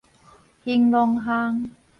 [0.63, 1.69] 興農巷